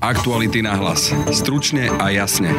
[0.00, 1.12] Aktuality na hlas.
[1.28, 2.56] Stručne a jasne.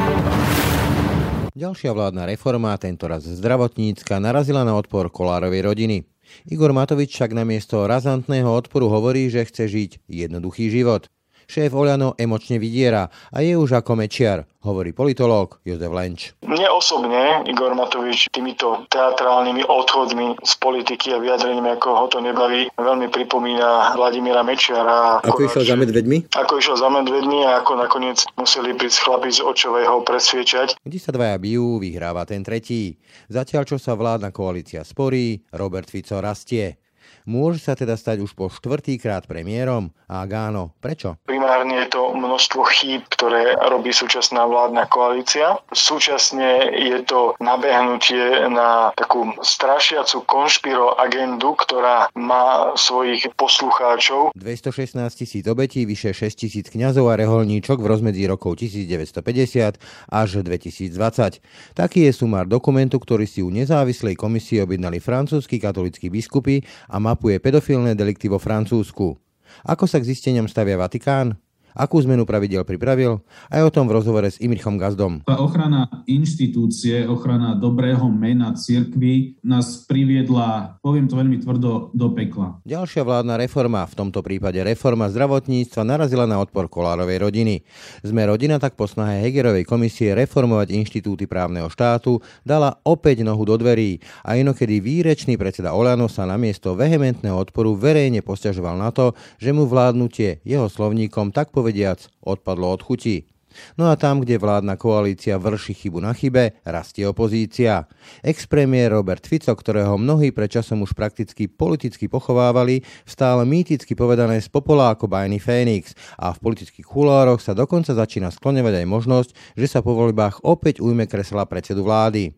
[1.57, 6.05] Ďalšia vládna reforma, tentoraz zdravotnícka, narazila na odpor Kolárovej rodiny.
[6.46, 11.09] Igor Matovič však namiesto razantného odporu hovorí, že chce žiť jednoduchý život.
[11.51, 16.31] Šéf Oľano emočne vydiera a je už ako mečiar, hovorí politológ Jozef Lenč.
[16.47, 22.71] Mne osobne Igor Matovič týmito teatrálnymi odchodmi z politiky a vyjadrením, ako ho to nebaví,
[22.79, 25.20] veľmi pripomína Vladimíra Mečiara.
[25.27, 26.23] Ako, išiel za medvedmi?
[26.31, 30.79] Ako išiel za medvedmi a ako nakoniec museli prísť chlapi z očového presviečať.
[30.79, 32.95] Kde sa dvaja bijú, vyhráva ten tretí.
[33.27, 36.80] Zatiaľ, čo sa vládna koalícia sporí, Robert Fico rastie.
[37.30, 39.93] Môže sa teda stať už po štvrtýkrát premiérom?
[40.09, 41.16] A ak áno, prečo?
[41.23, 45.62] Primárne je to množstvo chýb, ktoré robí súčasná vládna koalícia.
[45.71, 54.34] Súčasne je to nabehnutie na takú strašiacu konšpiro agendu, ktorá má svojich poslucháčov.
[54.35, 59.77] 216 tisíc obetí, vyše 6 tisíc kňazov a reholníčok v rozmedzi rokov 1950
[60.12, 61.40] až 2020.
[61.77, 67.11] Taký je sumár dokumentu, ktorý si u nezávislej komisie objednali francúzski katolíckí biskupy a má
[67.12, 69.20] mapuje pedofilné delikty vo Francúzsku.
[69.67, 71.36] Ako sa k zisteniam stavia Vatikán?
[71.72, 73.24] Akú zmenu pravidel pripravil?
[73.48, 75.24] Aj o tom v rozhovore s Imrichom Gazdom.
[75.24, 82.60] Tá ochrana inštitúcie, ochrana dobrého mena cirkvy nás priviedla, poviem to veľmi tvrdo, do pekla.
[82.68, 87.64] Ďalšia vládna reforma, v tomto prípade reforma zdravotníctva, narazila na odpor Kolárovej rodiny.
[88.04, 93.56] Sme rodina tak po snahe Hegerovej komisie reformovať inštitúty právneho štátu dala opäť nohu do
[93.56, 99.56] dverí a inokedy výrečný predseda Olano sa namiesto vehementného odporu verejne posťažoval na to, že
[99.56, 103.30] mu vládnutie jeho slovníkom tak povediac odpadlo od chuti.
[103.76, 107.86] No a tam, kde vládna koalícia vrší chybu na chybe, rastie opozícia.
[108.23, 114.95] Ex-premiér Robert Fico, ktorého mnohí predčasom už prakticky politicky pochovávali, stále mýticky povedané z popola
[114.95, 119.84] ako bajný Fénix a v politických kulároch sa dokonca začína skloňovať aj možnosť, že sa
[119.84, 122.31] po voľbách opäť ujme kresla predsedu vlády.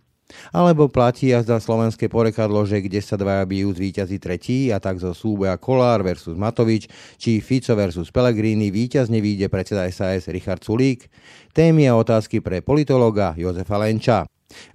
[0.56, 5.12] Alebo platí jazda slovenské porekadlo, že kde sa dvaja bijú zvíťazí tretí a tak zo
[5.12, 6.90] súboja Kolár versus Matovič
[7.20, 11.12] či Fico versus Pellegrini víťazne vyjde predseda SAS Richard Sulík?
[11.54, 14.26] Témy a otázky pre politologa Jozefa Lenča.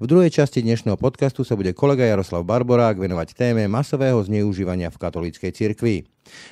[0.03, 5.01] V druhej časti dnešného podcastu sa bude kolega Jaroslav Barborák venovať téme masového zneužívania v
[5.01, 6.03] katolíckej cirkvi.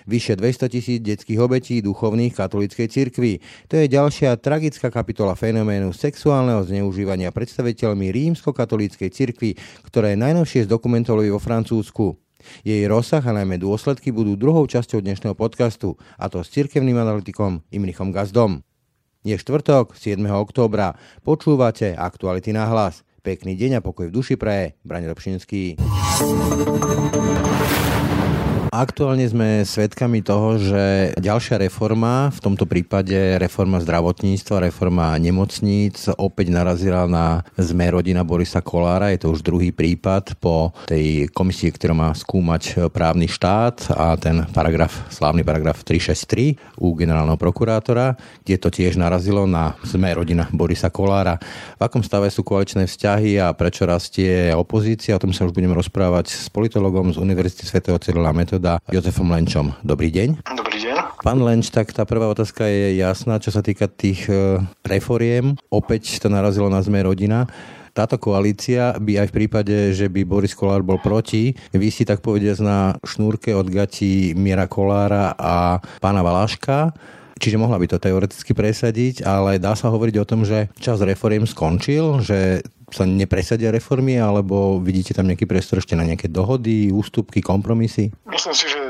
[0.05, 3.41] Vyše 200 tisíc detských obetí duchovných katolíckej cirkvi.
[3.71, 11.41] To je ďalšia tragická kapitola fenoménu sexuálneho zneužívania predstaviteľmi rímsko-katolíckej cirkvi, ktoré najnovšie zdokumentovali vo
[11.41, 12.19] Francúzsku.
[12.63, 17.65] Jej rozsah a najmä dôsledky budú druhou časťou dnešného podcastu, a to s cirkevným analytikom
[17.75, 18.63] Imrichom Gazdom.
[19.27, 20.23] Je štvrtok, 7.
[20.31, 20.95] októbra.
[21.27, 23.03] Počúvate Aktuality na hlas.
[23.27, 24.79] Pekný deň a pokoj v duši praje.
[24.87, 25.83] Braň Robšinský.
[28.67, 36.51] Aktuálne sme svedkami toho, že ďalšia reforma, v tomto prípade reforma zdravotníctva, reforma nemocníc, opäť
[36.51, 39.15] narazila na zme rodina Borisa Kolára.
[39.15, 44.43] Je to už druhý prípad po tej komisii, ktorá má skúmať právny štát a ten
[44.51, 50.91] paragraf, slávny paragraf 363 u generálneho prokurátora, kde to tiež narazilo na zme rodina Borisa
[50.91, 51.39] Kolára.
[51.79, 55.15] V akom stave sú koaličné vzťahy a prečo rastie opozícia?
[55.15, 57.79] O tom sa už budeme rozprávať s politologom z Univerzity Sv.
[58.03, 59.77] Cyrila Metoda teda Jozefom Lenčom.
[59.85, 60.43] Dobrý deň.
[60.43, 61.23] Dobrý deň.
[61.23, 65.57] Pán Lenč, tak tá prvá otázka je jasná, čo sa týka tých e, reforiem.
[65.69, 67.45] Opäť to narazilo na zme rodina
[67.97, 72.61] táto koalícia by aj v prípade, že by Boris Kolár bol proti, vysí tak povediať
[72.61, 76.93] na šnúrke od gatí Miera Kolára a pána Valáška.
[77.37, 81.45] Čiže mohla by to teoreticky presadiť, ale dá sa hovoriť o tom, že čas reforiem
[81.45, 87.43] skončil, že sa nepresadia reformy, alebo vidíte tam nejaký priestor ešte na nejaké dohody, ústupky,
[87.43, 88.15] kompromisy?
[88.31, 88.81] Myslím si, že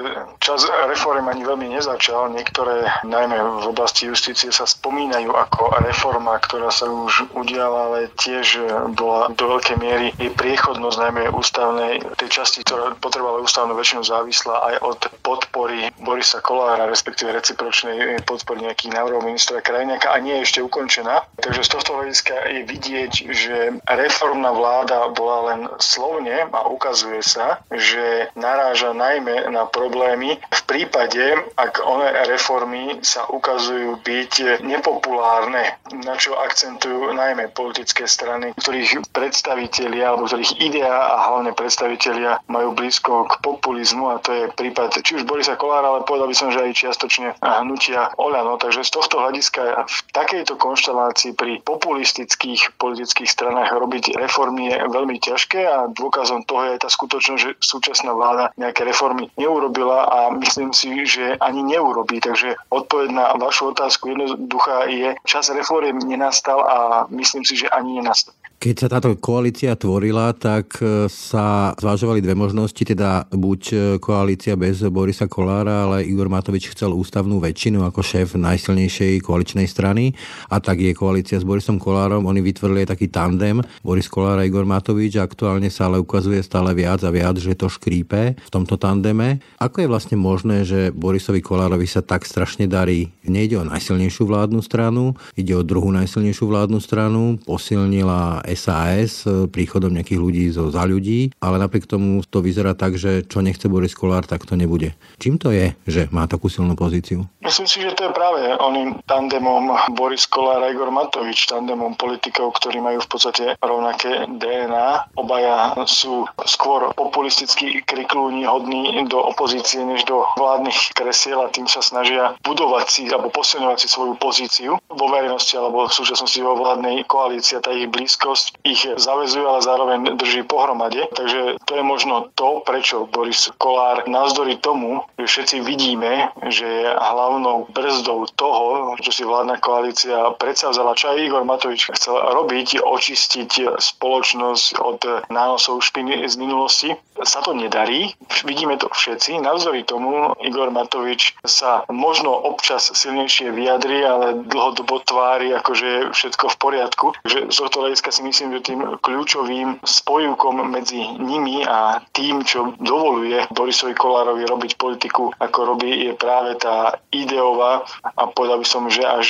[0.41, 2.31] čas reform ani veľmi nezačal.
[2.31, 3.35] Niektoré, najmä
[3.65, 8.63] v oblasti justície, sa spomínajú ako reforma, ktorá sa už udiala, ale tiež
[8.95, 14.55] bola do veľkej miery jej priechodnosť, najmä ústavnej, tej časti, ktorá potrebovala ústavnú väčšinu závislá
[14.73, 20.45] aj od podpory Borisa Kolára, respektíve recipročnej podpory nejakých návrhov ministra Krajňaka a nie je
[20.47, 21.27] ešte ukončená.
[21.41, 23.57] Takže z tohto hľadiska je vidieť, že
[23.97, 31.23] reformná vláda bola len slovne a ukazuje sa, že naráža najmä na problémy v prípade,
[31.57, 40.13] ak one reformy sa ukazujú byť nepopulárne, na čo akcentujú najmä politické strany, ktorých predstavitelia
[40.13, 45.17] alebo ktorých idea a hlavne predstavitelia majú blízko k populizmu a to je prípad či
[45.17, 48.59] už Borisa Kolára, ale povedal by som, že aj čiastočne hnutia Oľano.
[48.59, 55.17] Takže z tohto hľadiska v takejto konštelácii pri populistických politických stranách robiť reformy je veľmi
[55.21, 60.73] ťažké a dôkazom toho je tá skutočnosť, že súčasná vláda nejaké reformy neurobila a myslím
[60.73, 62.19] si, že ani neurobí.
[62.21, 66.77] Takže odpoveď na vašu otázku jednoduchá je, čas reformy nenastal a
[67.13, 68.35] myslím si, že ani nenastal.
[68.57, 74.57] Keď sa táto koalícia tvorila, tak e, sa zvažovali dve možnosti, teda buď e, koalícia
[74.57, 80.17] bez Borisa Kolára, ale Igor Matovič chcel ústavnú väčšinu ako šéf najsilnejšej koaličnej strany
[80.49, 82.25] a tak je koalícia s Borisom Kolárom.
[82.25, 86.73] Oni vytvorili taký tandem Boris Kolár a Igor Matovič a aktuálne sa ale ukazuje stále
[86.73, 89.45] viac a viac, že to škrípe v tomto tandeme.
[89.61, 93.13] Ako je vlastne možné, že Borisovi Kolárovi sa tak strašne darí?
[93.29, 99.91] Nejde o najsilnejšiu vládnu stranu, ide o druhú najsilnejšiu vládnu stranu, posilnila SAS e, príchodom
[99.91, 103.97] nejakých ľudí zo za ľudí, ale napriek tomu to vyzerá tak, že čo nechce Boris
[103.97, 104.95] Kolár, tak to nebude.
[105.19, 107.27] Čím to je, že má takú silnú pozíciu?
[107.43, 112.55] Myslím si, že to je práve oným tandemom Boris Kolár a Igor Matovič, tandemom politikov,
[112.61, 115.17] ktorí majú v podstate rovnaké DNA.
[115.19, 121.81] Obaja sú skôr populisticky kriklúni hodní do opozície než do vládnych kresiel a tým sa
[121.83, 127.09] snažia budovať si alebo posilňovať si svoju pozíciu vo verejnosti alebo v súčasnosti vo vládnej
[127.09, 131.09] koalícii a tá ich blízko minulosť ich zavezuje, ale zároveň drží pohromade.
[131.15, 136.89] Takže to je možno to, prečo Boris Kolár navzdory tomu, že všetci vidíme, že je
[136.93, 143.81] hlavnou brzdou toho, čo si vládna koalícia predsavzala, čo aj Igor Matovič chcel robiť, očistiť
[143.81, 145.01] spoločnosť od
[145.33, 146.91] nánosov špiny z minulosti,
[147.25, 148.13] sa to nedarí.
[148.45, 149.41] Vidíme to všetci.
[149.41, 156.45] Navzory tomu Igor Matovič sa možno občas silnejšie vyjadri, ale dlhodobo tvári, akože je všetko
[156.53, 157.07] v poriadku.
[157.25, 162.75] Takže z tohto hľadiska si myslím, že tým kľúčovým spojivkom medzi nimi a tým, čo
[162.77, 168.91] dovoluje Borisovi Kolárovi robiť politiku, ako robí, je práve tá ideová a povedal by som,
[168.91, 169.29] že až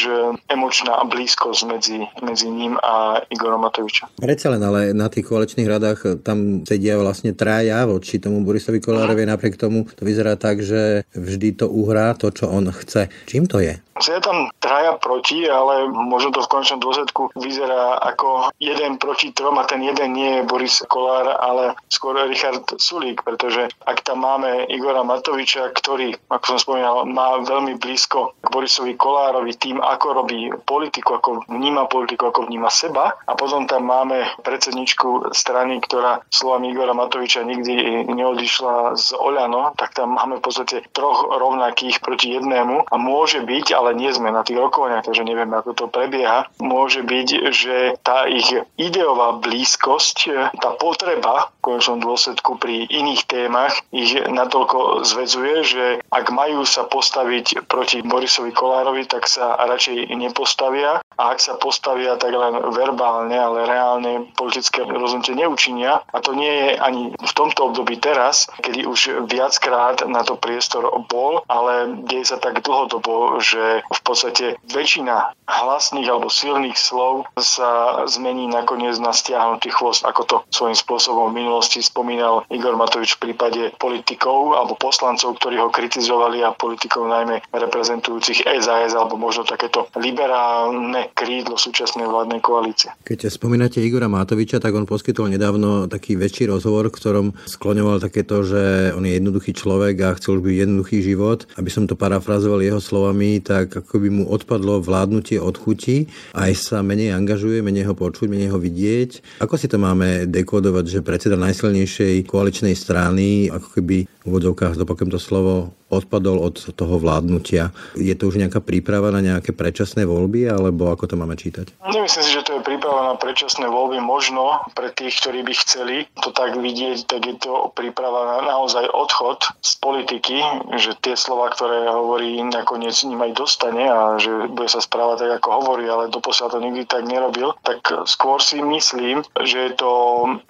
[0.48, 4.16] emočná blízkosť medzi, medzi ním a Igorom Matovičom.
[4.16, 9.28] Predsa len, ale na tých koaličných radách tam sedia vlastne traja voči tomu Borisovi Kolárovi,
[9.28, 13.08] napriek tomu to vyzerá tak, že vždy to uhrá to, čo on chce.
[13.26, 13.76] Čím to je?
[13.96, 19.58] Je tam traja proti, ale možno to v končnom dôsledku vyzerá ako jeden proti trom
[19.58, 24.70] a ten jeden nie je Boris Kolár, ale skôr Richard Sulík, pretože ak tam máme
[24.70, 30.54] Igora Matoviča, ktorý, ako som spomínal, má veľmi blízko k Borisovi Kolárovi tým, ako robí
[30.62, 33.18] politiku, ako vníma politiku, ako vníma seba.
[33.26, 39.98] A potom tam máme predsedničku strany, ktorá slovami Igora Matoviča nikdy neodišla z Oľano, tak
[39.98, 42.86] tam máme v podstate troch rovnakých proti jednému.
[42.86, 46.46] A môže byť, ale nie sme na tých rokovaniach, takže nevieme, ako to prebieha.
[46.60, 48.46] Môže byť, že tá ich
[48.76, 50.16] ideová blízkosť,
[50.56, 56.84] tá potreba v konečnom dôsledku pri iných témach ich natoľko zväzuje, že ak majú sa
[56.86, 63.34] postaviť proti Borisovi Kolárovi, tak sa radšej nepostavia a ak sa postavia, tak len verbálne,
[63.34, 66.04] ale reálne politické rozhodnutie neučinia.
[66.12, 70.86] A to nie je ani v tomto období teraz, kedy už viackrát na to priestor
[71.08, 78.04] bol, ale deje sa tak dlhodobo, že v podstate väčšina hlasných alebo silných slov sa
[78.04, 83.30] zmení nakoniec na stiahnutý chvost, ako to svojím spôsobom v minulosti spomínal Igor Matovič v
[83.30, 89.86] prípade politikov alebo poslancov, ktorí ho kritizovali a politikov najmä reprezentujúcich SAS alebo možno takéto
[89.94, 92.90] liberálne krídlo súčasnej vládnej koalície.
[93.06, 98.42] Keď spomínate Igora Matoviča, tak on poskytol nedávno taký väčší rozhovor, v ktorom skloňoval takéto,
[98.42, 101.46] že on je jednoduchý človek a chcel byť jednoduchý život.
[101.54, 106.50] Aby som to parafrazoval jeho slovami, tak ako by mu odpadlo vládnutie od chuti, aj
[106.58, 109.40] sa menej angažuje, menej ho počuť, menej ho vidieť.
[109.42, 115.10] Ako si to máme dekodovať, že predseda najsilnejšej koaličnej strany, ako keby v úvodzovkách, dopokujem
[115.12, 117.72] to slovo, odpadol od toho vládnutia.
[117.96, 121.72] Je to už nejaká príprava na nejaké predčasné voľby, alebo ako to máme čítať?
[121.86, 123.98] Nemyslím si, že to je príprava na predčasné voľby.
[124.02, 128.88] Možno pre tých, ktorí by chceli to tak vidieť, tak je to príprava na naozaj
[128.90, 130.38] odchod z politiky,
[130.80, 135.30] že tie slova, ktoré hovorí, nakoniec ním aj dostane a že bude sa správať tak,
[135.42, 139.90] ako hovorí, ale doposiaľ to nikdy tak nerobil, tak skôr si myslím, že je to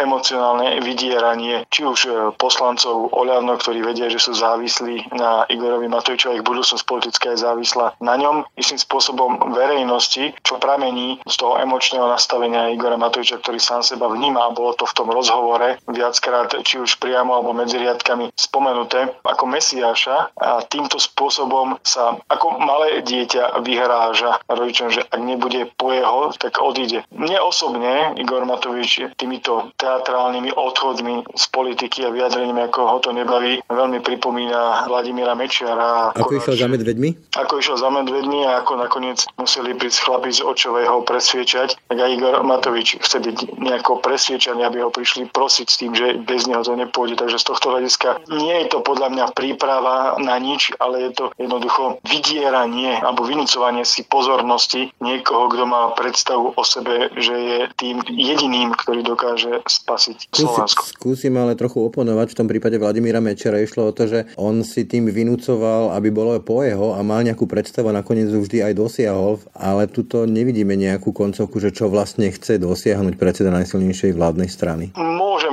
[0.01, 6.47] emocionálne vydieranie či už poslancov Oľano, ktorí vedia, že sú závislí na Igorovi Matovičovi, ich
[6.49, 8.49] budúcnosť politická je závislá na ňom.
[8.57, 14.49] Istým spôsobom verejnosti, čo pramení z toho emočného nastavenia Igora Matoviča, ktorý sám seba vníma
[14.57, 20.37] bolo to v tom rozhovore viackrát, či už priamo alebo medzi riadkami spomenuté, ako Mesiáša
[20.37, 26.63] a týmto spôsobom sa ako malé dieťa vyhráža rodičom, že ak nebude po jeho, tak
[26.63, 27.03] odíde.
[27.11, 33.65] Mne osobne Igor Matovič týmito teatrálnymi odchodmi z politiky a vyjadreniami, ako ho to nebaví,
[33.67, 36.13] veľmi pripomína Vladimír Vladimíra Mečiara.
[36.13, 37.17] Ako išiel za medvedmi?
[37.41, 42.11] Ako išiel za medvedmi a ako nakoniec museli prísť chlapi z očového presviečať, tak aj
[42.13, 46.61] Igor Matovič chce byť nejako presviečaný, aby ho prišli prosiť s tým, že bez neho
[46.61, 47.17] to nepôjde.
[47.17, 51.25] Takže z tohto hľadiska nie je to podľa mňa príprava na nič, ale je to
[51.41, 58.05] jednoducho vydieranie alebo vynúcovanie si pozornosti niekoho, kto má predstavu o sebe, že je tým
[58.05, 60.93] jediným, ktorý dokáže spasiť Slovensko.
[60.93, 62.37] Skúsim ale trochu oponovať.
[62.37, 66.39] V tom prípade Vladimíra Mečera išlo o to, že on si tým vynúcoval, aby bolo
[66.43, 71.11] po jeho a mal nejakú predstavu a nakoniec vždy aj dosiahol, ale tuto nevidíme nejakú
[71.11, 74.95] koncovku, že čo vlastne chce dosiahnuť predseda najsilnejšej vládnej strany.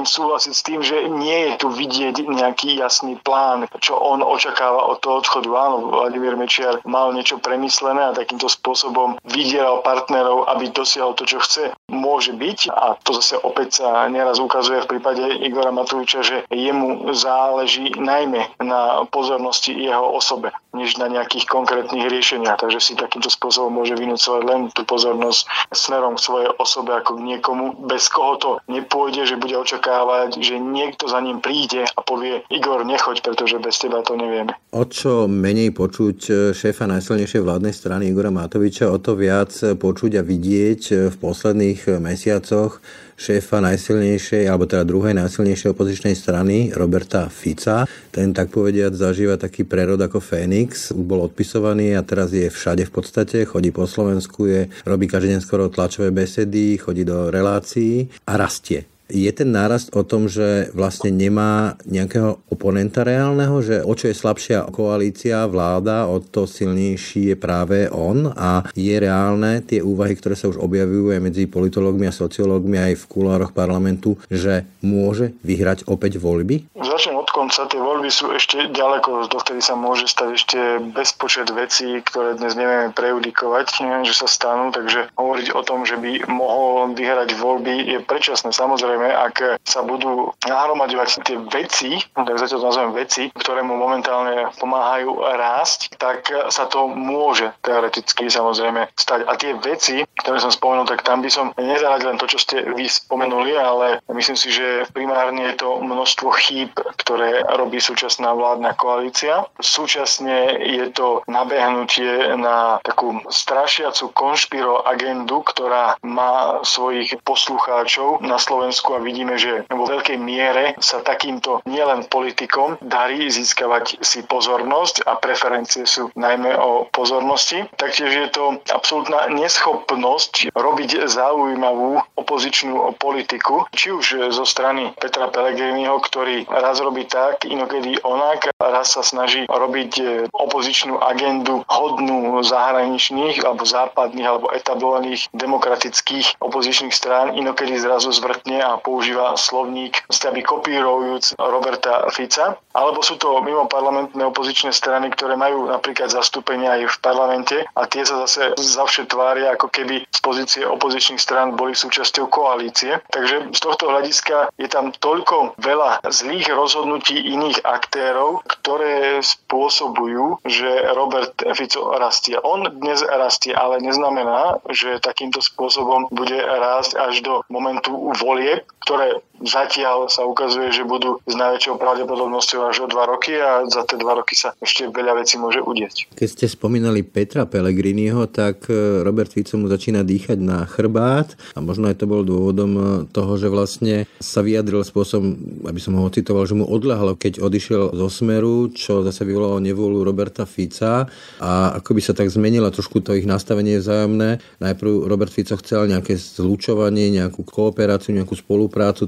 [0.04, 4.92] Môžem súhlasiť s tým, že nie je tu vidieť nejaký jasný plán, čo on očakáva
[4.92, 5.48] od toho odchodu.
[5.56, 11.40] Áno, Vladimír Mečiar mal niečo premyslené a takýmto spôsobom vydieral partnerov, aby dosiahol to, čo
[11.40, 11.72] chce.
[11.88, 17.16] Môže byť a to zase opäť sa neraz ukazuje v prípade Igora Matoviča, že jemu
[17.16, 22.60] záleží najmä na pozornosti jeho osobe, než na nejakých konkrétnych riešeniach.
[22.60, 27.26] Takže si takýmto spôsobom môže vynúcovať len tú pozornosť smerom k svojej osobe ako k
[27.30, 29.93] niekomu, bez koho to nepôjde, že bude očakávať,
[30.40, 34.54] že niekto za ním príde a povie Igor, nechoď, pretože bez teba to nevieme.
[34.74, 40.24] O čo menej počuť šéfa najsilnejšej vládnej strany Igora Matoviča, o to viac počuť a
[40.26, 42.82] vidieť v posledných mesiacoch
[43.14, 47.86] šéfa najsilnejšej, alebo teda druhej najsilnejšej opozičnej strany, Roberta Fica.
[48.10, 52.92] Ten tak povediať zažíva taký prerod ako Fénix, bol odpisovaný a teraz je všade v
[52.92, 58.36] podstate, chodí po Slovensku, je, robí každý deň skoro tlačové besedy, chodí do relácií a
[58.36, 58.93] rastie.
[59.12, 64.16] Je ten nárast o tom, že vlastne nemá nejakého oponenta reálneho, že o čo je
[64.16, 70.40] slabšia koalícia, vláda, o to silnejší je práve on a je reálne tie úvahy, ktoré
[70.40, 75.86] sa už objavujú aj medzi politológmi a sociológmi aj v kulároch parlamentu, že môže vyhrať
[75.92, 76.72] opäť voľby?
[76.74, 77.66] Začnem od konca.
[77.68, 80.60] Tie voľby sú ešte ďaleko, dovtedy sa môže stať ešte
[80.94, 86.30] bezpočet vecí, ktoré dnes nevieme prejudikovať, že sa stanú, takže hovoriť o tom, že by
[86.30, 88.54] mohol vyhrať voľby je predčasné.
[88.54, 89.36] Samozrejme, samozrejme, ak
[89.68, 95.96] sa budú nahromadovať tie veci, tak zatiaľ to nazvem veci, ktoré mu momentálne pomáhajú rásť,
[96.00, 99.28] tak sa to môže teoreticky samozrejme stať.
[99.28, 102.64] A tie veci, ktoré som spomenul, tak tam by som nezaradil len to, čo ste
[102.76, 106.72] vy spomenuli, ale myslím si, že primárne je to množstvo chýb,
[107.04, 109.48] ktoré robí súčasná vládna koalícia.
[109.60, 118.83] Súčasne je to nabehnutie na takú strašiacu konšpiro agendu, ktorá má svojich poslucháčov na Slovensku
[118.84, 125.08] Slovensku a vidíme, že vo veľkej miere sa takýmto nielen politikom darí získavať si pozornosť
[125.08, 127.64] a preferencie sú najmä o pozornosti.
[127.80, 135.96] Taktiež je to absolútna neschopnosť robiť zaujímavú opozičnú politiku, či už zo strany Petra Pellegriniho,
[136.04, 143.64] ktorý raz robí tak, inokedy onak, raz sa snaží robiť opozičnú agendu hodnú zahraničných alebo
[143.64, 152.10] západných alebo etablovaných demokratických opozičných strán, inokedy zrazu zvrtne a používa slovník aby kopírujúc Roberta
[152.10, 157.58] Fica, alebo sú to mimo parlamentné opozičné strany, ktoré majú napríklad zastúpenie aj v parlamente
[157.76, 162.98] a tie sa zase zavše tvária, ako keby z pozície opozičných strán boli súčasťou koalície.
[163.12, 170.88] Takže z tohto hľadiska je tam toľko veľa zlých rozhodnutí iných aktérov, ktoré spôsobujú, že
[170.96, 172.40] Robert Fico rastie.
[172.42, 179.24] On dnes rastie, ale neznamená, že takýmto spôsobom bude rásť až do momentu volieb, ktoré
[179.44, 184.00] zatiaľ sa ukazuje, že budú s najväčšou pravdepodobnosťou až o dva roky a za tie
[184.00, 186.16] dva roky sa ešte veľa vecí môže udieť.
[186.16, 191.60] Keď ste spomínali Petra Pellegriniho, tak e, Robert Fico mu začína dýchať na chrbát a
[191.60, 195.36] možno aj to bol dôvodom e, toho, že vlastne sa vyjadril spôsobom,
[195.68, 200.08] aby som ho citoval, že mu odľahlo, keď odišiel zo Smeru, čo zase vyvolalo nevôľu
[200.08, 201.08] Roberta Fica
[201.44, 201.52] a
[201.84, 204.40] ako by sa tak zmenila trošku to ich nastavenie vzájomné.
[204.64, 208.53] Najprv Robert Fico chcel nejaké zlučovanie, nejakú kooperáciu, nejakú spoluprácu,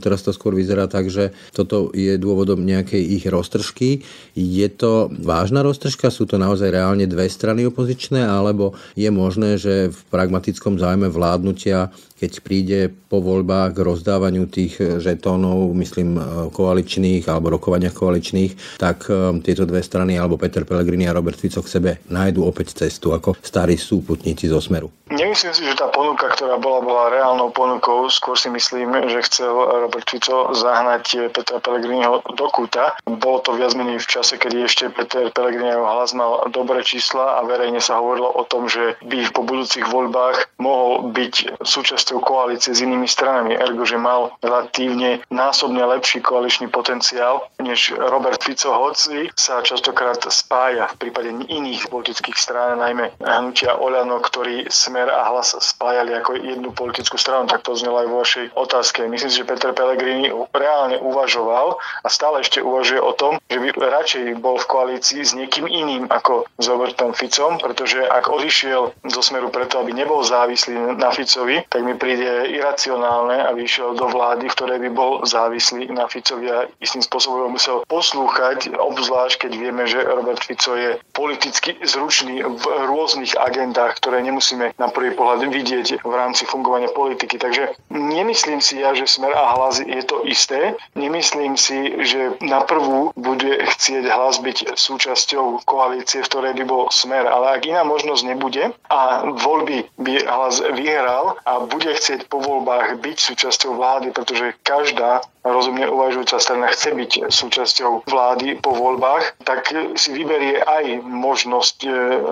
[0.02, 4.02] teraz to skôr vyzerá tak, že toto je dôvodom nejakej ich roztržky.
[4.34, 6.14] Je to vážna roztržka?
[6.14, 8.24] Sú to naozaj reálne dve strany opozičné?
[8.24, 12.80] Alebo je možné, že v pragmatickom zájme vládnutia keď príde
[13.12, 16.16] po voľbách k rozdávaniu tých žetónov, myslím
[16.48, 21.60] koaličných alebo rokovania koaličných, tak um, tieto dve strany, alebo Peter Pellegrini a Robert Fico
[21.60, 24.88] k sebe nájdu opäť cestu ako starí súputníci zo Smeru.
[25.12, 28.08] Nemyslím si, že tá ponuka, ktorá bola, bola reálnou ponukou.
[28.10, 32.96] Skôr si myslím, že chcel Robert Fico zahnať Petra Pellegriniho do kúta.
[33.04, 37.44] Bolo to viac menej v čase, kedy ešte Peter Pellegriniho hlas mal dobré čísla a
[37.44, 42.80] verejne sa hovorilo o tom, že by po budúcich voľbách mohol byť súčasťou koalície s
[42.80, 49.60] inými stranami, ergo, že mal relatívne násobne lepší koaličný potenciál než Robert Fico, hoci sa
[49.60, 56.16] častokrát spája v prípade iných politických strán, najmä hnutia Oľano, ktorý Smer a Hlas spájali
[56.16, 59.04] ako jednu politickú stranu, tak to znelo aj vo vašej otázke.
[59.10, 63.68] Myslím si, že Peter Pellegrini reálne uvažoval a stále ešte uvažuje o tom, že by
[63.78, 69.22] radšej bol v koalícii s niekým iným ako s Robertom Ficom, pretože ak odišiel zo
[69.22, 74.48] Smeru preto, aby nebol závislý na Ficovi, tak mi príde iracionálne, aby išiel do vlády,
[74.52, 80.04] v by bol závislý na Ficovi a istým spôsobom musel poslúchať, obzvlášť keď vieme, že
[80.04, 86.14] Robert Fico je politicky zručný v rôznych agendách, ktoré nemusíme na prvý pohľad vidieť v
[86.14, 87.40] rámci fungovania politiky.
[87.40, 90.76] Takže nemyslím si ja, že smer a hlas je to isté.
[90.96, 96.84] Nemyslím si, že na prvú bude chcieť hlas byť súčasťou koalície, v ktorej by bol
[96.92, 97.24] smer.
[97.24, 103.00] Ale ak iná možnosť nebude a voľby by hlas vyhral a bude chcieť po voľbách
[103.00, 109.70] byť súčasťou vlády, pretože každá rozumne uvažujúca strana chce byť súčasťou vlády po voľbách, tak
[109.94, 111.90] si vyberie aj možnosť e,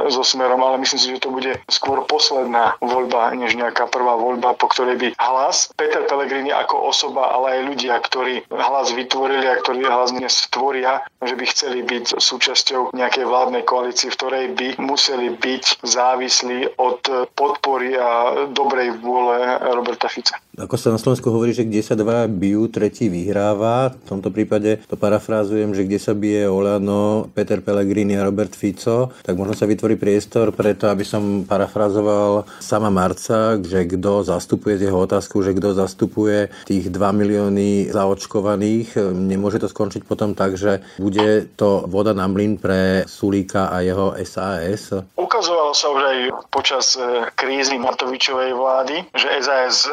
[0.10, 4.58] so smerom, ale myslím si, že to bude skôr posledná voľba, než nejaká prvá voľba,
[4.58, 9.62] po ktorej by hlas Peter Pellegrini ako osoba, ale aj ľudia, ktorí hlas vytvorili a
[9.62, 14.68] ktorí hlas dnes tvoria, že by chceli byť súčasťou nejakej vládnej koalície, v ktorej by
[14.82, 19.38] museli byť závislí od podpory a dobrej vôle
[19.70, 20.42] Roberta Fica.
[20.54, 23.90] Ako sa na Slovensku hovorí, že kde sa dva bijú, tretí vyhráva.
[23.90, 29.10] V tomto prípade to parafrázujem, že kde sa bije Olano, Peter Pellegrini a Robert Fico,
[29.26, 34.94] tak možno sa vytvorí priestor preto, aby som parafrazoval sama Marca, že kto zastupuje z
[34.94, 39.10] jeho otázku, že kto zastupuje tých 2 milióny zaočkovaných.
[39.10, 44.14] Nemôže to skončiť potom tak, že bude to voda na mlyn pre Sulíka a jeho
[44.22, 44.94] SAS?
[45.18, 46.18] Ukazovalo sa už aj
[46.54, 49.90] počas e, krízy Matovičovej vlády, že SAS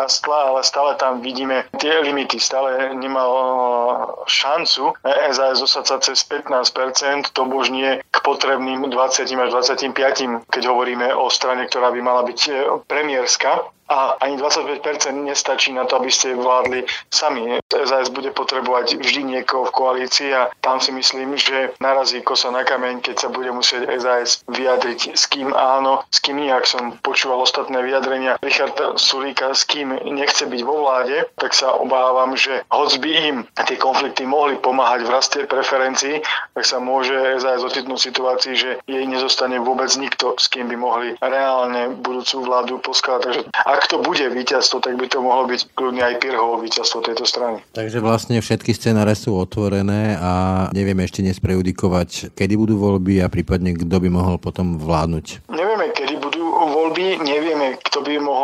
[0.00, 2.40] rástla, ale stále tam vidíme tie limity.
[2.40, 3.30] Stále nemal
[4.24, 7.68] šancu SAS zostať sa cez 15%, to už
[8.08, 12.40] k potrebným 20 až 25, keď hovoríme o strane, ktorá by mala byť
[12.88, 14.78] premiérska a ani 25%
[15.26, 17.58] nestačí na to, aby ste vládli sami.
[17.66, 22.62] SAS bude potrebovať vždy niekoho v koalícii a tam si myslím, že narazí kosa na
[22.62, 26.54] kameň, keď sa bude musieť SAS vyjadriť s kým áno, s kým nie.
[26.54, 31.74] Ak som počúval ostatné vyjadrenia Richarda Sulíka, s kým nechce byť vo vláde, tak sa
[31.74, 36.22] obávam, že hoď by im tie konflikty mohli pomáhať v raste preferencií,
[36.54, 41.08] tak sa môže SAS ocitnúť situácii, že jej nezostane vôbec nikto, s kým by mohli
[41.18, 43.22] reálne budúcu vládu poskladať.
[43.30, 47.00] Takže ak ak to bude víťazstvo, tak by to mohlo byť kľudne aj Pirhovo víťazstvo
[47.00, 47.64] tejto strany.
[47.72, 50.32] Takže vlastne všetky scenáre sú otvorené a
[50.76, 55.48] nevieme ešte dnes prejudikovať, kedy budú voľby a prípadne kto by mohol potom vládnuť.
[55.48, 58.39] Nevieme, kedy budú voľby, nevieme, kto by mohol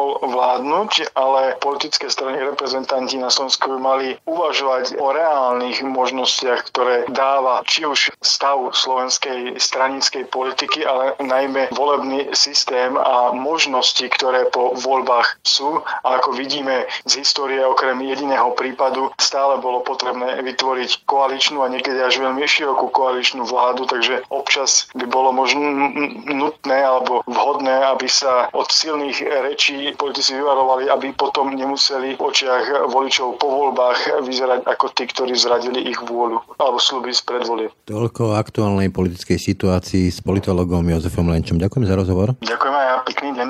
[0.57, 7.61] vládnuť, ale politické strany reprezentanti na Slovensku by mali uvažovať o reálnych možnostiach, ktoré dáva
[7.69, 15.45] či už stav slovenskej stranickej politiky, ale najmä volebný systém a možnosti, ktoré po voľbách
[15.45, 15.85] sú.
[16.01, 22.01] A ako vidíme z histórie, okrem jediného prípadu, stále bolo potrebné vytvoriť koaličnú a niekedy
[22.01, 25.92] až veľmi širokú koaličnú vládu, takže občas by bolo možno
[26.33, 29.21] nutné alebo vhodné, aby sa od silných
[29.53, 35.35] rečí politici vyvarovali, aby potom nemuseli v očiach voličov po voľbách vyzerať ako tí, ktorí
[35.35, 37.74] zradili ich vôľu alebo sluby z predvolie.
[37.90, 41.59] Toľko o aktuálnej politickej situácii s politologom Jozefom Lenčom.
[41.59, 42.38] Ďakujem za rozhovor.
[42.46, 43.48] Ďakujem aj ja, pekný deň.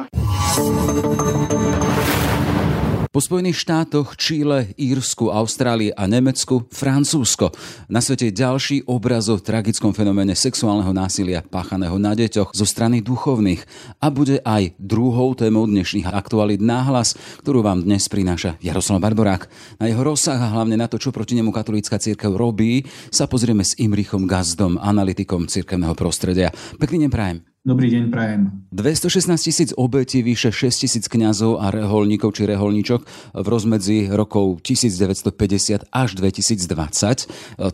[3.16, 7.48] Po Spojených štátoch, Číle, Írsku, Austrálii a Nemecku, Francúzsko.
[7.88, 13.64] Na svete ďalší obraz o tragickom fenoméne sexuálneho násilia páchaného na deťoch zo strany duchovných.
[14.04, 19.48] A bude aj druhou témou dnešných aktualít náhlas, ktorú vám dnes prináša Jaroslav Barborák.
[19.80, 23.64] Na jeho rozsah a hlavne na to, čo proti nemu katolícka církev robí, sa pozrieme
[23.64, 26.52] s Imrichom Gazdom, analytikom církevného prostredia.
[26.76, 27.55] Pekný deň prajem.
[27.66, 28.62] Dobrý deň, prajem.
[28.70, 33.02] 216 tisíc obetí, vyše 6 tisíc kňazov a reholníkov či reholníčok
[33.34, 36.62] v rozmedzi rokov 1950 až 2020.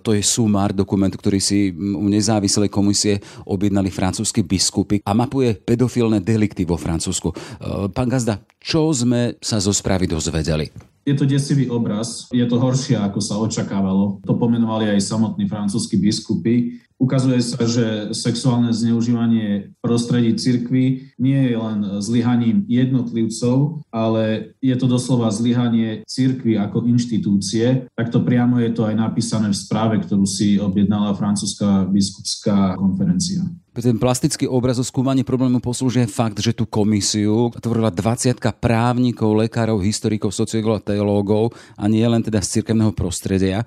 [0.00, 6.24] To je sumár dokumentu, ktorý si u nezávislej komisie objednali francúzski biskupy a mapuje pedofilné
[6.24, 7.36] delikty vo Francúzsku.
[7.92, 10.72] Pán Gazda, čo sme sa zo správy dozvedeli?
[11.02, 14.22] Je to desivý obraz, je to horšie, ako sa očakávalo.
[14.22, 16.80] To pomenovali aj samotní francúzski biskupy.
[17.02, 24.86] Ukazuje sa, že sexuálne zneužívanie prostredí cirkvy nie je len zlyhaním jednotlivcov, ale je to
[24.86, 27.90] doslova zlyhanie cirkvy ako inštitúcie.
[27.98, 33.42] Takto priamo je to aj napísané v správe, ktorú si objednala francúzska biskupská konferencia.
[33.72, 39.80] Ten plastický obraz o skúmaní problému poslúžia fakt, že tú komisiu tvorila 20 právnikov, lekárov,
[39.80, 43.64] historikov, sociológov a teológov a nie len teda z cirkevného prostredia.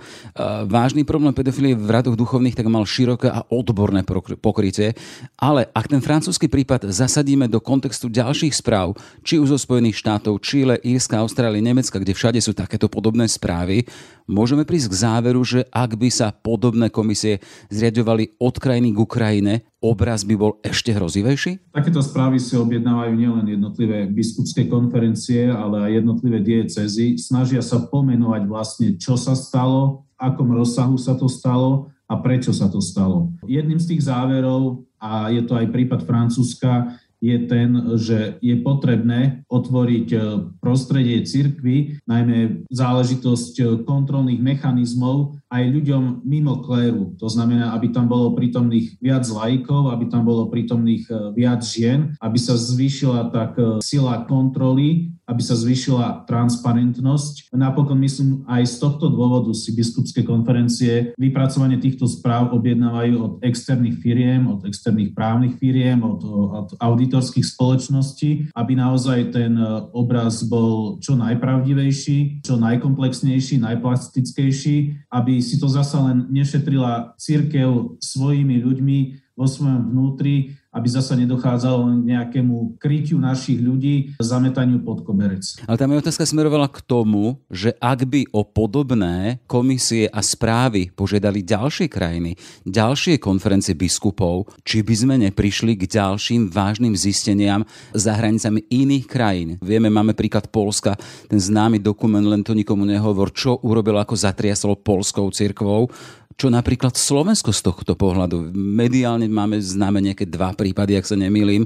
[0.69, 4.05] Vážny problém pedofilie v radoch duchovných tak mal široké a odborné
[4.39, 4.93] pokrytie,
[5.39, 10.41] ale ak ten francúzsky prípad zasadíme do kontextu ďalších správ, či už zo Spojených štátov,
[10.41, 13.85] Číle, Írska, Austrálie, Nemecka, kde všade sú takéto podobné správy,
[14.25, 19.53] môžeme prísť k záveru, že ak by sa podobné komisie zriadovali od krajiny k Ukrajine,
[19.85, 21.69] obraz by bol ešte hrozivejší?
[21.69, 27.21] Takéto správy si objednávajú nielen jednotlivé biskupské konferencie, ale aj jednotlivé diecezy.
[27.21, 32.53] Snažia sa pomenovať vlastne, čo sa stalo, v akom rozsahu sa to stalo a prečo
[32.53, 33.33] sa to stalo.
[33.45, 39.47] Jedným z tých záverov, a je to aj prípad Francúzska, je ten, že je potrebné
[39.49, 40.19] otvoriť e,
[40.61, 47.17] prostredie cirkvy, najmä záležitosť e, kontrolných mechanizmov aj ľuďom mimo kléru.
[47.17, 52.13] To znamená, aby tam bolo prítomných viac lajkov, aby tam bolo prítomných e, viac žien,
[52.21, 57.49] aby sa zvýšila tak sila kontroly aby sa zvýšila transparentnosť.
[57.51, 63.97] Napokon myslím, aj z tohto dôvodu si biskupské konferencie vypracovanie týchto správ objednávajú od externých
[63.99, 69.65] firiem, od externých právnych firiem, od, od auditorských spoločností, aby naozaj ten e,
[69.97, 78.61] obraz bol čo najpravdivejší, čo najkomplexnejší, najplastickejší, aby si to zasa len nešetrila církev svojimi
[78.61, 78.99] ľuďmi
[79.35, 85.63] vo svojom vnútri, aby zasa nedochádzalo k nejakému krytiu našich ľudí, zametaniu pod koberec.
[85.63, 90.91] Ale tá moja otázka smerovala k tomu, že ak by o podobné komisie a správy
[90.91, 92.35] požiadali ďalšie krajiny,
[92.67, 97.63] ďalšie konferencie biskupov, či by sme neprišli k ďalším vážnym zisteniam
[97.95, 99.49] za hranicami iných krajín.
[99.63, 100.99] Vieme, máme príklad Polska,
[101.31, 105.87] ten známy dokument, len to nikomu nehovor, čo urobilo, ako zatriaslo polskou cirkvou
[106.35, 108.51] čo napríklad Slovensko z tohto pohľadu.
[108.55, 111.63] Mediálne máme známe nejaké dva prípady, ak sa nemýlim,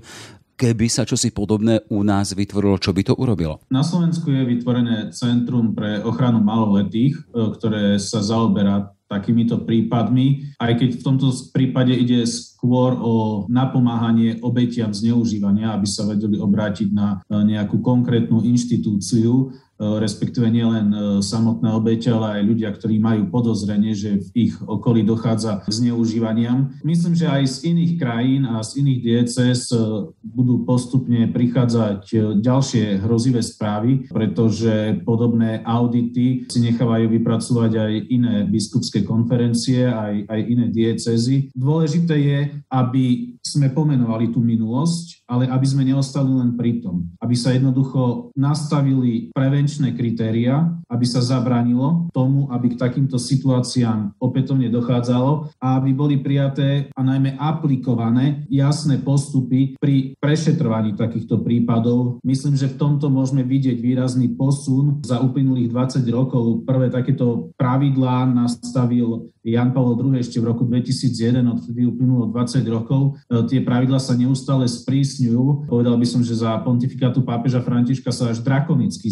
[0.59, 3.63] keby sa čosi podobné u nás vytvorilo, čo by to urobilo?
[3.71, 7.21] Na Slovensku je vytvorené Centrum pre ochranu maloletých, e,
[7.55, 14.93] ktoré sa zaoberá takýmito prípadmi, aj keď v tomto prípade ide skôr o napomáhanie obetiam
[14.93, 19.49] zneužívania, aby sa vedeli obrátiť na e, nejakú konkrétnu inštitúciu,
[19.79, 25.07] respektíve nielen e, samotné obete, ale aj ľudia, ktorí majú podozrenie, že v ich okolí
[25.07, 26.75] dochádza k zneužívaniam.
[26.83, 29.79] Myslím, že aj z iných krajín a z iných dieces e,
[30.19, 32.11] budú postupne prichádzať
[32.43, 40.39] ďalšie hrozivé správy, pretože podobné audity si nechávajú vypracovať aj iné biskupské konferencie, aj, aj
[40.43, 41.55] iné diecezy.
[41.55, 47.07] Dôležité je, aby sme pomenovali tú minulosť, ale aby sme neostali len pri tom.
[47.23, 54.71] Aby sa jednoducho nastavili prevenčné kritéria, aby sa zabranilo tomu, aby k takýmto situáciám opätovne
[54.73, 62.17] dochádzalo a aby boli prijaté a najmä aplikované jasné postupy pri prešetrovaní takýchto prípadov.
[62.25, 65.05] Myslím, že v tomto môžeme vidieť výrazný posun.
[65.05, 71.41] Za uplynulých 20 rokov prvé takéto pravidlá nastavil Jan Pavel II ešte v roku 2001,
[71.47, 73.17] odtedy uplynulo 20 rokov.
[73.31, 75.71] E, tie pravidlá sa neustále sprísňujú.
[75.71, 79.07] Povedal by som, že za pontifikátu pápeža Františka sa až drakonicky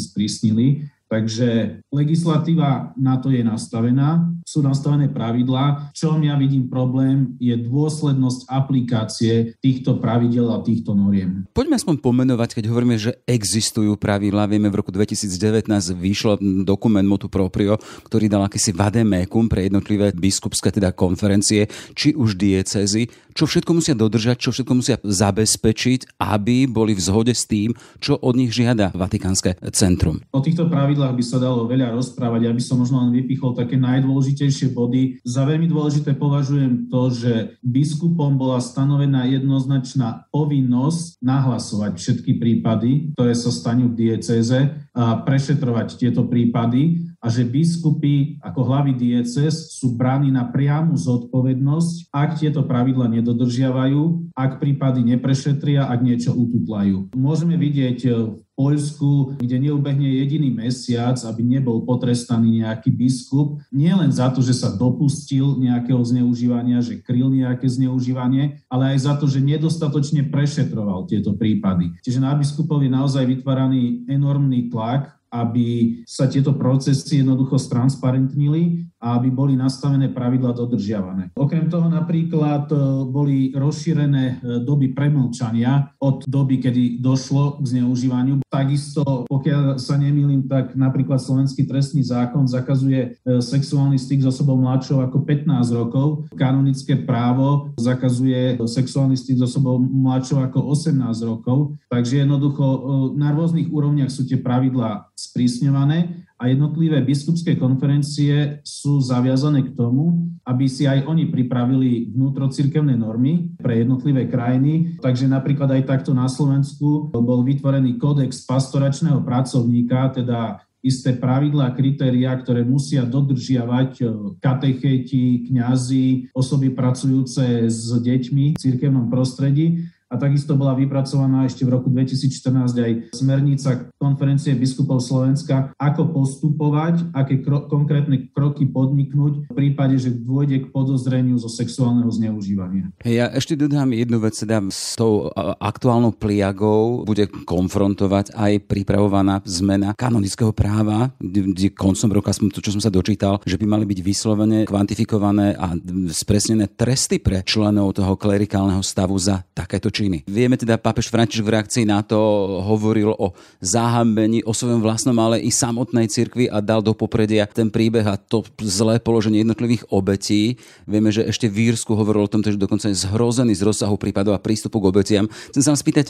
[0.48, 5.96] consistently Takže legislatíva na to je nastavená, sú nastavené pravidlá.
[5.96, 11.48] Čom ja vidím problém, je dôslednosť aplikácie týchto pravidel a týchto noriem.
[11.56, 14.52] Poďme aspoň pomenovať, keď hovoríme, že existujú pravidlá.
[14.52, 20.76] Vieme, v roku 2019 vyšlo dokument Motu Proprio, ktorý dal akýsi vademékum pre jednotlivé biskupské
[20.76, 26.98] teda konferencie, či už diecezy, čo všetko musia dodržať, čo všetko musia zabezpečiť, aby boli
[26.98, 30.26] v zhode s tým, čo od nich žiada Vatikánske centrum.
[30.34, 32.50] O týchto pravidlách by sa dalo veľa rozprávať.
[32.50, 35.22] Ja by som možno len vypichol také najdôležitejšie body.
[35.22, 43.34] Za veľmi dôležité považujem to, že biskupom bola stanovená jednoznačná povinnosť nahlasovať všetky prípady, ktoré
[43.38, 44.58] sa stanú v diecéze
[44.98, 52.08] a prešetrovať tieto prípady a že biskupy ako hlavy dieces sú bráni na priamu zodpovednosť,
[52.16, 57.12] ak tieto pravidla nedodržiavajú, ak prípady neprešetria, ak niečo ututlajú.
[57.20, 64.10] Môžeme vidieť v Poľsku, kde neubehne jediný mesiac, aby nebol potrestaný nejaký biskup, nie len
[64.10, 69.30] za to, že sa dopustil nejakého zneužívania, že kryl nejaké zneužívanie, ale aj za to,
[69.30, 71.94] že nedostatočne prešetroval tieto prípady.
[72.02, 79.22] Čiže na biskupov je naozaj vytváraný enormný tlak aby sa tieto procesy jednoducho stransparentnili a
[79.22, 81.38] aby boli nastavené pravidla dodržiavané.
[81.38, 88.42] Okrem toho napríklad e, boli rozšírené e, doby premlčania od doby, kedy došlo k zneužívaniu.
[88.50, 94.58] Takisto, pokiaľ sa nemýlim, tak napríklad slovenský trestný zákon zakazuje e, sexuálny styk s osobou
[94.58, 96.26] mladšou ako 15 rokov.
[96.34, 101.78] Kanonické právo zakazuje sexuálny styk s osobou mladšou ako 18 rokov.
[101.94, 102.66] Takže jednoducho
[103.14, 110.30] na rôznych úrovniach sú tie pravidlá sprísňované a jednotlivé biskupské konferencie sú zaviazané k tomu,
[110.46, 115.02] aby si aj oni pripravili vnútrocirkevné normy pre jednotlivé krajiny.
[115.02, 121.76] Takže napríklad aj takto na Slovensku bol vytvorený kódex pastoračného pracovníka, teda isté pravidlá a
[121.76, 124.04] kritériá, ktoré musia dodržiavať e,
[124.38, 131.76] katechéti, kňazi, osoby pracujúce s deťmi v cirkevnom prostredí a takisto bola vypracovaná ešte v
[131.76, 139.52] roku 2014 aj smernica konferencie biskupov Slovenska, ako postupovať, aké kro- konkrétne kroky podniknúť v
[139.52, 142.88] prípade, že dôjde k podozreniu zo sexuálneho zneužívania.
[143.04, 145.28] Ja ešte dodám jednu vec, teda s tou
[145.60, 152.84] aktuálnou pliagou bude konfrontovať aj pripravovaná zmena kanonického práva, kde koncom roka, to čo som
[152.84, 155.76] sa dočítal, že by mali byť vyslovene kvantifikované a
[156.16, 160.30] spresnené tresty pre členov toho klerikálneho stavu za takéto činy.
[160.30, 162.18] Vieme teda, pápež František v reakcii na to
[162.62, 167.74] hovoril o zahambení, o svojom vlastnom, ale i samotnej cirkvi a dal do popredia ten
[167.74, 170.62] príbeh a to zlé položenie jednotlivých obetí.
[170.86, 174.38] Vieme, že ešte v Írsku hovoril o tom, že dokonca je zhrozený z rozsahu prípadov
[174.38, 175.26] a prístupu k obetiam.
[175.50, 176.06] Chcem sa vám spýtať,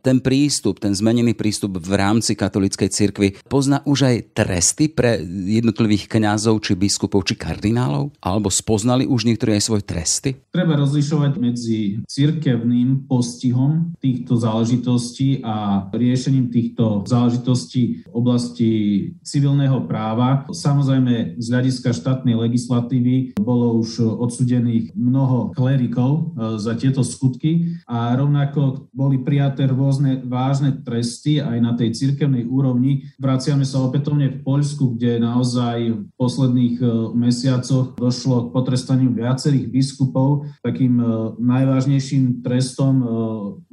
[0.00, 6.08] ten prístup, ten zmenený prístup v rámci katolíckej cirkvi pozná už aj tresty pre jednotlivých
[6.08, 8.16] kňazov, či biskupov, či kardinálov?
[8.24, 10.40] Alebo spoznali už niektorí aj svoje tresty?
[10.48, 18.70] Treba rozlišovať medzi cirkevným právnym postihom týchto záležitostí a riešením týchto záležitostí v oblasti
[19.20, 20.48] civilného práva.
[20.48, 28.16] Samozrejme, z hľadiska štátnej legislatívy bolo už odsudených mnoho klerikov e, za tieto skutky a
[28.16, 33.04] rovnako boli prijaté rôzne vážne tresty aj na tej cirkevnej úrovni.
[33.20, 39.66] Vraciame sa opätovne v Poľsku, kde naozaj v posledných e, mesiacoch došlo k potrestaniu viacerých
[39.68, 40.48] biskupov.
[40.62, 41.04] Takým e,
[41.36, 43.06] najvážnejším trestom trestom e,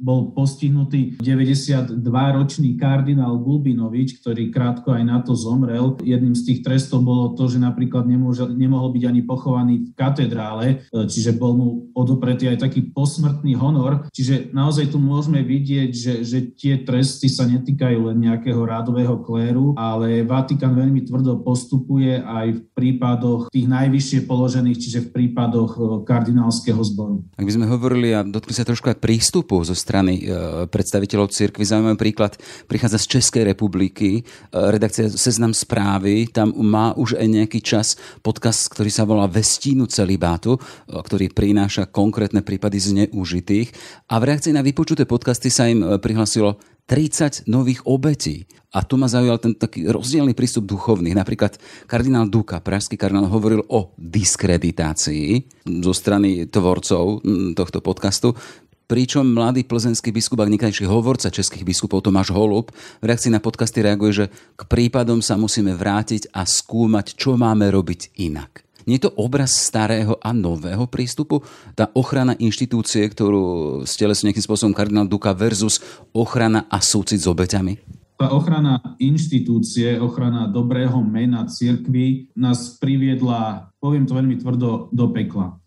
[0.02, 5.94] bol postihnutý 92-ročný kardinál Gulbinovič, ktorý krátko aj na to zomrel.
[6.02, 10.66] Jedným z tých trestov bolo to, že napríklad nemôže, nemohol byť ani pochovaný v katedrále,
[10.90, 14.10] e, čiže bol mu odopretý aj taký posmrtný honor.
[14.10, 19.78] Čiže naozaj tu môžeme vidieť, že, že tie tresty sa netýkajú len nejakého rádového kléru,
[19.78, 25.82] ale Vatikán veľmi tvrdo postupuje aj v prípadoch tých najvyššie položených, čiže v prípadoch e,
[26.02, 27.22] kardinálskeho zboru.
[27.38, 30.22] Ak by sme hovorili a dotkli sa trošku prístupu zo strany e,
[30.66, 31.62] predstaviteľov cirkvi.
[31.62, 32.34] Zaujímavý príklad
[32.66, 34.20] prichádza z Českej republiky.
[34.20, 39.86] E, redakcia Seznam správy, tam má už aj nejaký čas podcast, ktorý sa volá Vestínu
[39.86, 40.60] celibátu, e,
[40.96, 43.70] ktorý prináša konkrétne prípady zneužitých.
[44.08, 48.46] A v reakcii na vypočuté podcasty sa im prihlasilo 30 nových obetí.
[48.76, 51.16] A tu ma zaujal ten taký rozdielný prístup duchovných.
[51.16, 51.58] Napríklad
[51.90, 55.48] kardinál Duka, pražský kardinál, hovoril o diskreditácii
[55.82, 57.24] zo strany tvorcov
[57.56, 58.36] tohto podcastu
[58.86, 62.70] pričom mladý plzenský biskup a niekdajší hovorca českých biskupov Tomáš Holub
[63.02, 67.66] v reakcii na podcasty reaguje, že k prípadom sa musíme vrátiť a skúmať, čo máme
[67.68, 68.62] robiť inak.
[68.86, 71.42] Nie je to obraz starého a nového prístupu?
[71.74, 75.82] Tá ochrana inštitúcie, ktorú stelesne nejakým spôsobom kardinál Duka versus
[76.14, 77.82] ochrana a súcit s obeťami?
[78.16, 85.58] Tá ochrana inštitúcie, ochrana dobrého mena cirkvy nás priviedla, poviem to veľmi tvrdo, do pekla.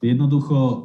[0.00, 0.76] Jednoducho e,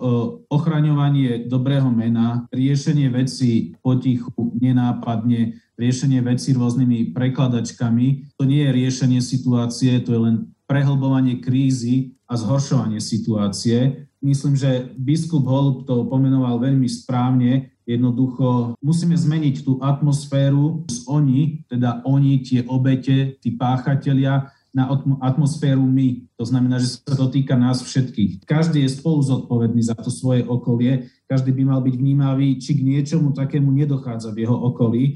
[0.52, 9.24] ochraňovanie dobrého mena, riešenie veci potichu, nenápadne, riešenie veci rôznymi prekladačkami, to nie je riešenie
[9.24, 10.36] situácie, to je len
[10.68, 14.08] prehlbovanie krízy a zhoršovanie situácie.
[14.20, 17.72] Myslím, že biskup Holub to pomenoval veľmi správne.
[17.86, 24.92] Jednoducho musíme zmeniť tú atmosféru z oni, teda oni, tie obete, tí páchatelia, na
[25.24, 26.28] atmosféru my.
[26.36, 28.44] To znamená, že sa to týka nás všetkých.
[28.44, 32.84] Každý je spolu zodpovedný za to svoje okolie, každý by mal byť vnímavý, či k
[32.84, 35.12] niečomu takému nedochádza v jeho okolí, e,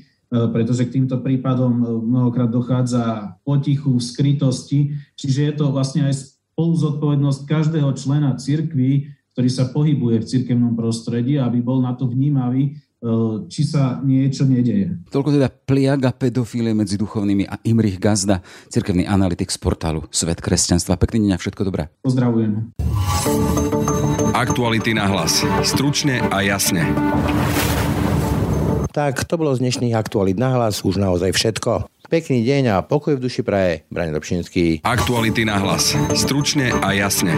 [0.56, 4.80] pretože k týmto prípadom e, mnohokrát dochádza potichu, v skrytosti,
[5.19, 6.15] čiže je to vlastne aj
[6.56, 12.08] spolu zodpovednosť každého člena cirkvi, ktorý sa pohybuje v cirkevnom prostredí, aby bol na to
[12.08, 12.80] vnímavý,
[13.48, 14.92] či sa niečo nedeje.
[15.08, 21.00] Toľko teda pliaga pedofílie medzi duchovnými a Imrich Gazda, cirkevný analytik z portálu Svet kresťanstva.
[21.00, 21.88] Pekný deň a všetko dobré.
[22.04, 22.76] Pozdravujem.
[24.36, 25.44] Aktuality na hlas.
[25.64, 26.84] Stručne a jasne.
[28.92, 31.88] Tak to bolo z dnešných aktualit na hlas už naozaj všetko.
[32.10, 33.86] Pekný deň a pokoj v duši praje.
[33.94, 34.82] Brani Dobšinský.
[34.84, 35.94] Aktuality na hlas.
[36.18, 37.38] Stručne a jasne.